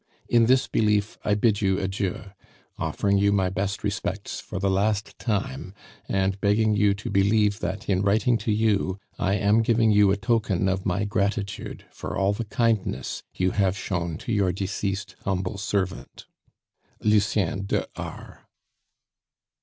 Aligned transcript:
In 0.27 0.47
this 0.47 0.65
belief 0.67 1.19
I 1.23 1.35
bid 1.35 1.61
you 1.61 1.77
adieu, 1.77 2.31
offering 2.79 3.19
you 3.19 3.31
my 3.31 3.51
best 3.51 3.83
respects 3.83 4.39
for 4.39 4.57
the 4.57 4.67
last 4.67 5.19
time, 5.19 5.75
and 6.09 6.41
begging 6.41 6.75
you 6.75 6.95
to 6.95 7.11
believe 7.11 7.59
that 7.59 7.87
in 7.87 8.01
writing 8.01 8.35
to 8.39 8.51
you 8.51 8.97
I 9.19 9.35
am 9.35 9.61
giving 9.61 9.91
you 9.91 10.09
a 10.09 10.17
token 10.17 10.67
of 10.67 10.87
my 10.87 11.05
gratitude 11.05 11.85
for 11.91 12.17
all 12.17 12.33
the 12.33 12.45
kindness 12.45 13.21
you 13.35 13.51
have 13.51 13.77
shown 13.77 14.17
to 14.25 14.31
your 14.31 14.51
deceased 14.51 15.15
humble 15.23 15.59
servant, 15.59 16.25
"LUCIEN 17.03 17.65
DE 17.65 17.85
R." 17.95 18.47